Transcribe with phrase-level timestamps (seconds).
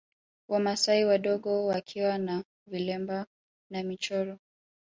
[0.49, 3.25] Wamasai wadogo wakiwa na vilemba
[3.69, 4.37] na michoro